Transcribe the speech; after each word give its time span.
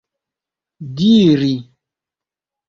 diri 0.95 1.53